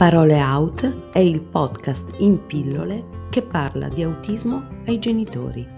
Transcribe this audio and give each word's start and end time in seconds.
Parole 0.00 0.40
Out 0.40 1.10
è 1.12 1.18
il 1.18 1.42
podcast 1.42 2.20
in 2.20 2.46
pillole 2.46 3.26
che 3.28 3.42
parla 3.42 3.86
di 3.90 4.02
autismo 4.02 4.80
ai 4.86 4.98
genitori. 4.98 5.68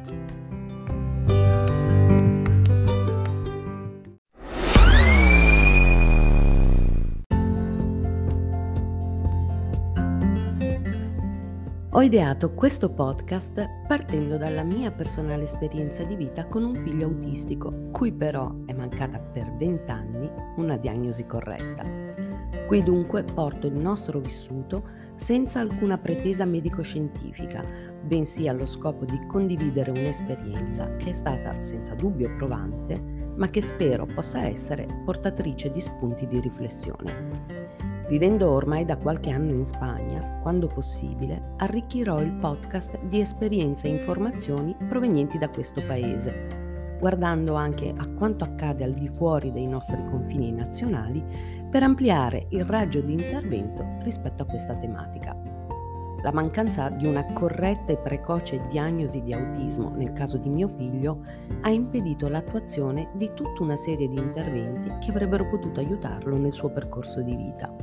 Ho 11.90 12.01
ideato 12.01 12.54
questo 12.54 12.90
podcast 12.93 13.69
partendo 13.89 14.37
dalla 14.37 14.62
mia 14.62 14.93
personale 14.93 15.43
esperienza 15.43 16.05
di 16.05 16.15
vita 16.15 16.47
con 16.47 16.62
un 16.62 16.77
figlio 16.77 17.07
autistico, 17.07 17.89
cui 17.91 18.12
però 18.12 18.55
è 18.66 18.73
mancata 18.73 19.19
per 19.19 19.52
vent'anni 19.57 20.30
una 20.59 20.77
diagnosi 20.77 21.27
corretta. 21.27 22.02
Qui 22.66 22.83
dunque 22.83 23.23
porto 23.23 23.66
il 23.66 23.75
nostro 23.75 24.19
vissuto 24.19 25.01
senza 25.15 25.61
alcuna 25.61 25.98
pretesa 25.98 26.45
medico-scientifica, 26.45 27.65
bensì 28.02 28.48
allo 28.48 28.66
scopo 28.66 29.05
di 29.05 29.27
condividere 29.27 29.91
un'esperienza 29.91 30.97
che 30.97 31.11
è 31.11 31.12
stata 31.12 31.59
senza 31.59 31.95
dubbio 31.95 32.35
provante, 32.37 33.01
ma 33.37 33.48
che 33.48 33.61
spero 33.61 34.07
possa 34.07 34.47
essere 34.47 34.87
portatrice 35.05 35.71
di 35.71 35.80
spunti 35.80 36.27
di 36.27 36.41
riflessione. 36.41 37.71
Vivendo 38.09 38.51
ormai 38.51 38.85
da 38.85 38.97
qualche 38.97 39.30
anno 39.30 39.55
in 39.55 39.65
Spagna, 39.65 40.41
quando 40.43 40.66
possibile, 40.66 41.55
arricchirò 41.59 42.21
il 42.21 42.33
podcast 42.33 42.99
di 43.05 43.21
esperienze 43.21 43.87
e 43.87 43.91
informazioni 43.91 44.77
provenienti 44.88 45.38
da 45.38 45.49
questo 45.49 45.83
paese, 45.87 46.62
guardando 47.02 47.55
anche 47.55 47.92
a 47.97 48.06
quanto 48.11 48.45
accade 48.45 48.84
al 48.84 48.92
di 48.92 49.09
fuori 49.09 49.51
dei 49.51 49.66
nostri 49.66 50.01
confini 50.09 50.52
nazionali 50.52 51.20
per 51.69 51.83
ampliare 51.83 52.47
il 52.51 52.65
raggio 52.65 53.01
di 53.01 53.15
intervento 53.15 53.85
rispetto 54.04 54.45
a 54.45 54.46
questa 54.46 54.77
tematica. 54.77 55.37
La 56.23 56.30
mancanza 56.30 56.90
di 56.90 57.04
una 57.04 57.24
corretta 57.32 57.90
e 57.90 57.96
precoce 57.96 58.65
diagnosi 58.68 59.21
di 59.21 59.32
autismo 59.32 59.93
nel 59.96 60.12
caso 60.12 60.37
di 60.37 60.49
mio 60.49 60.68
figlio 60.68 61.24
ha 61.62 61.71
impedito 61.71 62.29
l'attuazione 62.29 63.09
di 63.15 63.32
tutta 63.34 63.65
una 63.65 63.74
serie 63.74 64.08
di 64.08 64.18
interventi 64.18 64.92
che 65.00 65.10
avrebbero 65.10 65.48
potuto 65.48 65.80
aiutarlo 65.80 66.36
nel 66.36 66.52
suo 66.52 66.70
percorso 66.70 67.20
di 67.20 67.34
vita. 67.34 67.74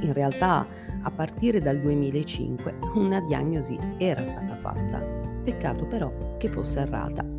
In 0.00 0.12
realtà, 0.12 0.66
a 1.02 1.10
partire 1.12 1.60
dal 1.60 1.78
2005, 1.78 2.78
una 2.96 3.20
diagnosi 3.20 3.78
era 3.96 4.24
stata 4.24 4.56
fatta. 4.56 4.98
Peccato 5.44 5.86
però 5.86 6.12
che 6.36 6.48
fosse 6.48 6.80
errata 6.80 7.35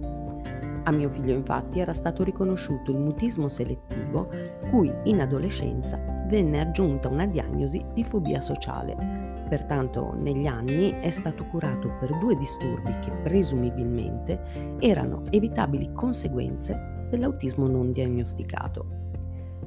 a 0.88 0.92
mio 0.92 1.10
figlio 1.10 1.34
infatti 1.34 1.80
era 1.82 1.92
stato 1.92 2.24
riconosciuto 2.24 2.92
il 2.92 2.98
mutismo 2.98 3.50
selettivo, 3.50 4.30
cui 4.70 4.92
in 5.04 5.20
adolescenza 5.20 6.00
venne 6.28 6.62
aggiunta 6.62 7.10
una 7.10 7.26
diagnosi 7.26 7.84
di 7.94 8.06
fobia 8.06 8.40
sociale. 8.40 8.96
Pertanto 9.50 10.14
negli 10.18 10.46
anni 10.46 10.92
è 10.92 11.10
stato 11.10 11.46
curato 11.46 11.92
per 12.00 12.18
due 12.20 12.36
disturbi 12.36 12.98
che 13.00 13.12
presumibilmente 13.22 14.78
erano 14.80 15.24
evitabili 15.30 15.92
conseguenze 15.92 17.06
dell'autismo 17.10 17.68
non 17.68 17.92
diagnosticato. 17.92 19.07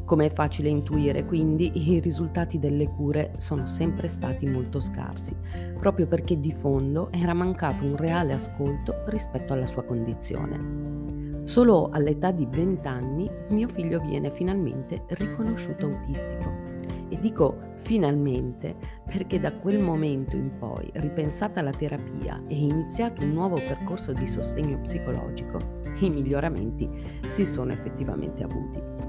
Come 0.05 0.27
è 0.27 0.31
facile 0.31 0.69
intuire, 0.69 1.25
quindi, 1.25 1.71
i 1.91 2.01
risultati 2.01 2.59
delle 2.59 2.89
cure 2.89 3.33
sono 3.37 3.67
sempre 3.67 4.09
stati 4.09 4.47
molto 4.47 4.81
scarsi, 4.81 5.37
proprio 5.79 6.07
perché 6.07 6.39
di 6.39 6.53
fondo 6.53 7.11
era 7.13 7.35
mancato 7.35 7.85
un 7.85 7.97
reale 7.97 8.33
ascolto 8.33 9.03
rispetto 9.07 9.53
alla 9.53 9.67
sua 9.67 9.85
condizione. 9.85 11.41
Solo 11.45 11.89
all'età 11.91 12.31
di 12.31 12.47
20 12.49 12.87
anni 12.87 13.31
mio 13.49 13.67
figlio 13.69 13.99
viene 14.01 14.31
finalmente 14.31 15.03
riconosciuto 15.09 15.87
autistico. 15.87 16.71
E 17.09 17.19
dico 17.19 17.59
finalmente 17.75 18.77
perché 19.05 19.41
da 19.41 19.53
quel 19.53 19.83
momento 19.83 20.37
in 20.37 20.57
poi, 20.59 20.89
ripensata 20.95 21.61
la 21.61 21.73
terapia 21.73 22.41
e 22.47 22.55
iniziato 22.55 23.25
un 23.25 23.33
nuovo 23.33 23.57
percorso 23.57 24.13
di 24.13 24.27
sostegno 24.29 24.79
psicologico, 24.81 25.59
i 25.99 26.09
miglioramenti 26.09 26.89
si 27.27 27.45
sono 27.45 27.73
effettivamente 27.73 28.45
avuti. 28.45 29.00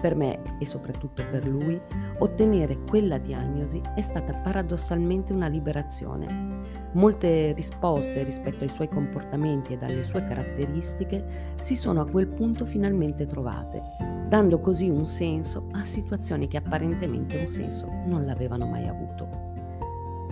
Per 0.00 0.14
me 0.14 0.40
e 0.58 0.66
soprattutto 0.66 1.24
per 1.30 1.46
lui, 1.46 1.80
ottenere 2.18 2.78
quella 2.88 3.18
diagnosi 3.18 3.80
è 3.94 4.00
stata 4.00 4.32
paradossalmente 4.34 5.32
una 5.32 5.46
liberazione 5.46 6.60
Molte 6.92 7.52
risposte 7.52 8.24
rispetto 8.24 8.64
ai 8.64 8.68
suoi 8.68 8.88
comportamenti 8.88 9.74
ed 9.74 9.82
alle 9.84 10.02
sue 10.02 10.24
caratteristiche 10.24 11.54
si 11.60 11.76
sono 11.76 12.00
a 12.00 12.06
quel 12.06 12.26
punto 12.26 12.66
finalmente 12.66 13.26
trovate, 13.26 13.80
dando 14.28 14.58
così 14.58 14.88
un 14.88 15.06
senso 15.06 15.68
a 15.72 15.84
situazioni 15.84 16.48
che 16.48 16.56
apparentemente 16.56 17.38
un 17.38 17.46
senso 17.46 17.86
non 18.06 18.24
l'avevano 18.24 18.66
mai 18.66 18.88
avuto. 18.88 19.48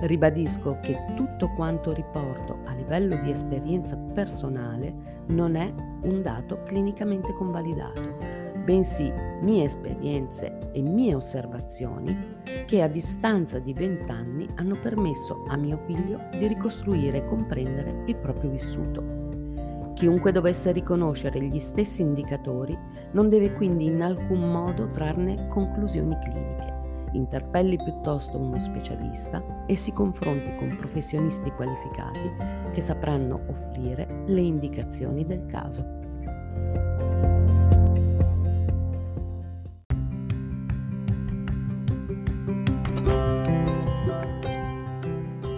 Ribadisco 0.01 0.79
che 0.81 0.97
tutto 1.15 1.49
quanto 1.55 1.93
riporto 1.93 2.59
a 2.67 2.75
livello 2.75 3.15
di 3.23 3.31
esperienza 3.31 3.97
personale 3.97 5.23
non 5.27 5.55
è 5.55 5.73
un 6.03 6.23
dato 6.23 6.63
clinicamente 6.65 7.33
convalidato 7.35 8.28
bensì 8.69 9.11
mie 9.41 9.65
esperienze 9.65 10.59
e 10.73 10.83
mie 10.83 11.15
osservazioni 11.15 12.37
che 12.67 12.83
a 12.83 12.87
distanza 12.87 13.59
di 13.59 13.73
vent'anni 13.73 14.47
hanno 14.57 14.79
permesso 14.79 15.43
a 15.47 15.57
mio 15.57 15.79
figlio 15.87 16.21
di 16.33 16.47
ricostruire 16.47 17.17
e 17.17 17.27
comprendere 17.27 18.03
il 18.05 18.17
proprio 18.17 18.51
vissuto. 18.51 19.93
Chiunque 19.95 20.33
dovesse 20.33 20.71
riconoscere 20.73 21.41
gli 21.41 21.59
stessi 21.61 22.03
indicatori 22.03 22.79
non 23.13 23.31
deve 23.31 23.55
quindi 23.55 23.87
in 23.87 24.03
alcun 24.03 24.51
modo 24.51 24.91
trarne 24.91 25.49
conclusioni 25.49 26.15
cliniche. 26.23 26.77
Interpelli 27.13 27.79
piuttosto 27.79 28.37
uno 28.37 28.61
specialista 28.61 29.65
e 29.65 29.77
si 29.77 29.95
confronti 29.95 30.55
con 30.57 30.77
professionisti 30.77 31.51
qualificati 31.53 32.31
che 32.75 32.83
sapranno 32.83 33.41
offrire 33.49 34.25
le 34.27 34.43
indicazioni 34.43 35.25
del 35.25 35.47
caso. 35.47 35.98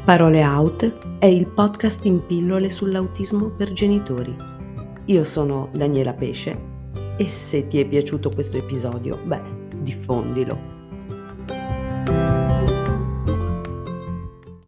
Parole 0.05 0.43
Out 0.43 1.19
è 1.19 1.27
il 1.27 1.47
podcast 1.47 2.07
in 2.07 2.25
pillole 2.25 2.71
sull'autismo 2.71 3.51
per 3.51 3.73
genitori. 3.73 4.35
Io 5.05 5.25
sono 5.25 5.69
Daniela 5.73 6.15
Pesce 6.15 6.59
e 7.17 7.25
se 7.25 7.67
ti 7.67 7.79
è 7.79 7.87
piaciuto 7.87 8.31
questo 8.31 8.57
episodio, 8.57 9.19
beh, 9.23 9.43
diffondilo 9.83 10.80